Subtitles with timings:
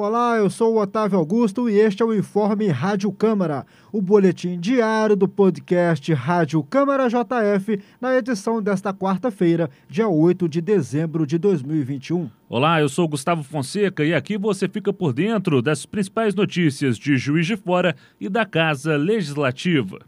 [0.00, 4.56] Olá, eu sou o Otávio Augusto e este é o Informe Rádio Câmara, o boletim
[4.56, 11.36] diário do podcast Rádio Câmara JF, na edição desta quarta-feira, dia 8 de dezembro de
[11.36, 12.30] 2021.
[12.48, 17.16] Olá, eu sou Gustavo Fonseca e aqui você fica por dentro das principais notícias de
[17.16, 19.98] Juiz de Fora e da Casa Legislativa.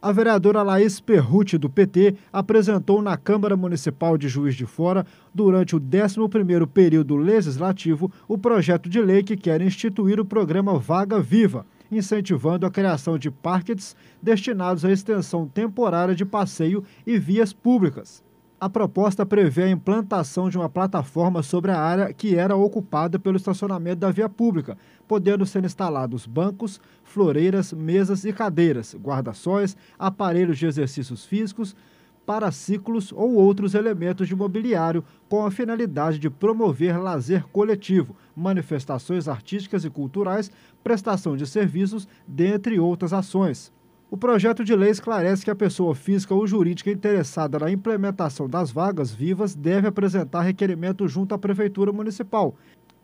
[0.00, 5.74] A vereadora Laís Perruti, do PT, apresentou na Câmara Municipal de Juiz de Fora, durante
[5.74, 11.66] o 11º período legislativo, o projeto de lei que quer instituir o programa Vaga Viva,
[11.90, 18.22] incentivando a criação de parques destinados à extensão temporária de passeio e vias públicas.
[18.58, 23.36] A proposta prevê a implantação de uma plataforma sobre a área que era ocupada pelo
[23.36, 30.64] estacionamento da via pública, podendo ser instalados bancos, floreiras, mesas e cadeiras, guarda-sóis, aparelhos de
[30.64, 31.76] exercícios físicos,
[32.24, 39.84] paraciclos ou outros elementos de mobiliário com a finalidade de promover lazer coletivo, manifestações artísticas
[39.84, 40.50] e culturais,
[40.82, 43.70] prestação de serviços, dentre outras ações.
[44.08, 48.70] O projeto de lei esclarece que a pessoa física ou jurídica interessada na implementação das
[48.70, 52.54] vagas vivas deve apresentar requerimento junto à Prefeitura Municipal,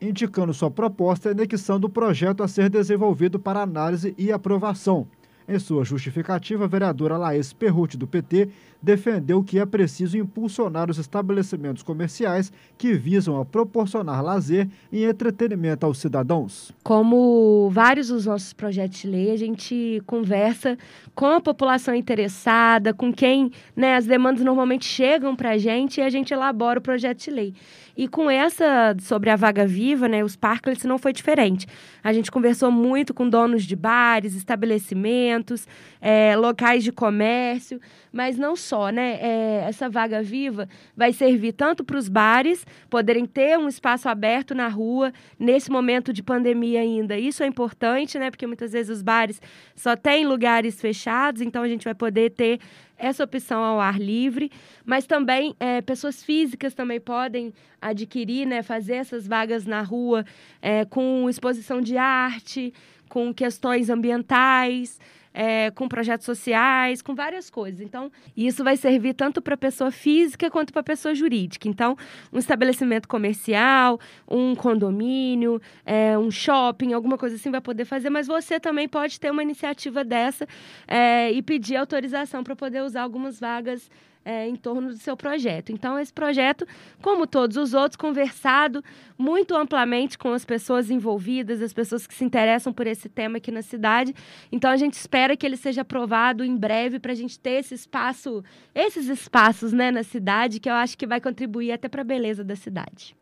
[0.00, 5.08] indicando sua proposta e anexando o projeto a ser desenvolvido para análise e aprovação.
[5.48, 8.48] Em sua justificativa, a vereadora Laís Perruti, do PT,
[8.82, 15.86] defendeu que é preciso impulsionar os estabelecimentos comerciais que visam a proporcionar lazer e entretenimento
[15.86, 16.72] aos cidadãos.
[16.82, 20.76] Como vários dos nossos projetos de lei, a gente conversa
[21.14, 26.02] com a população interessada, com quem né, as demandas normalmente chegam para a gente e
[26.02, 27.54] a gente elabora o projeto de lei.
[27.96, 31.66] E com essa sobre a vaga viva, né, os parklets não foi diferente.
[32.02, 35.66] A gente conversou muito com donos de bares, estabelecimentos,
[36.00, 37.80] é, locais de comércio,
[38.12, 39.18] mas não só, né?
[39.20, 44.54] É, essa vaga viva vai servir tanto para os bares poderem ter um espaço aberto
[44.54, 47.18] na rua nesse momento de pandemia ainda.
[47.18, 48.30] Isso é importante, né?
[48.30, 49.40] Porque muitas vezes os bares
[49.74, 52.58] só têm lugares fechados, então a gente vai poder ter
[53.02, 54.50] essa opção ao ar livre,
[54.86, 60.24] mas também é, pessoas físicas também podem adquirir, né, fazer essas vagas na rua
[60.62, 62.72] é, com exposição de arte,
[63.08, 65.00] com questões ambientais
[65.34, 67.80] é, com projetos sociais, com várias coisas.
[67.80, 71.68] Então, isso vai servir tanto para pessoa física quanto para pessoa jurídica.
[71.68, 71.96] Então,
[72.32, 73.98] um estabelecimento comercial,
[74.28, 79.18] um condomínio, é, um shopping, alguma coisa assim vai poder fazer, mas você também pode
[79.18, 80.46] ter uma iniciativa dessa
[80.86, 83.90] é, e pedir autorização para poder usar algumas vagas
[84.24, 85.72] é, em torno do seu projeto.
[85.72, 86.66] Então, esse projeto,
[87.00, 88.82] como todos os outros, conversado
[89.18, 93.50] muito amplamente com as pessoas envolvidas, as pessoas que se interessam por esse tema aqui
[93.50, 94.14] na cidade.
[94.50, 97.74] Então, a gente espera que ele seja aprovado em breve para a gente ter esse
[97.74, 98.42] espaço,
[98.74, 102.44] esses espaços né, na cidade, que eu acho que vai contribuir até para a beleza
[102.44, 103.16] da cidade.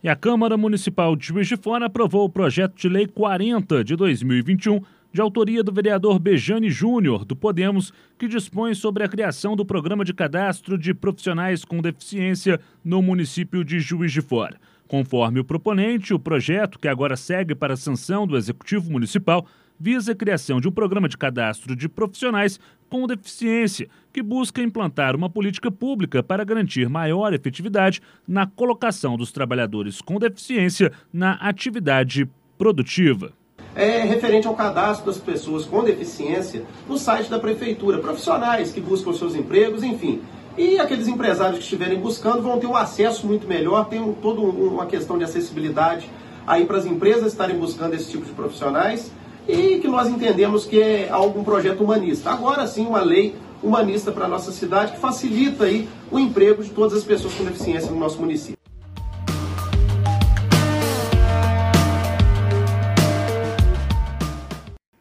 [0.00, 3.96] E a Câmara Municipal de Juiz de Fora aprovou o projeto de lei 40 de
[3.96, 4.80] 2021
[5.12, 10.04] de autoria do vereador Bejane Júnior, do Podemos, que dispõe sobre a criação do programa
[10.04, 14.60] de cadastro de profissionais com deficiência no município de Juiz de Fora.
[14.86, 19.46] Conforme o proponente, o projeto, que agora segue para a sanção do Executivo Municipal,
[19.78, 22.58] visa a criação de um programa de cadastro de profissionais
[22.88, 29.30] com deficiência, que busca implantar uma política pública para garantir maior efetividade na colocação dos
[29.30, 33.32] trabalhadores com deficiência na atividade produtiva
[33.78, 39.14] é, referente ao cadastro das pessoas com deficiência no site da prefeitura, profissionais que buscam
[39.14, 40.20] seus empregos, enfim.
[40.56, 44.40] E aqueles empresários que estiverem buscando vão ter um acesso muito melhor, tem um, toda
[44.40, 46.10] uma questão de acessibilidade
[46.44, 49.12] aí para as empresas estarem buscando esse tipo de profissionais
[49.46, 52.30] e que nós entendemos que é algum projeto humanista.
[52.30, 56.70] Agora sim, uma lei humanista para a nossa cidade que facilita aí o emprego de
[56.70, 58.57] todas as pessoas com deficiência no nosso município.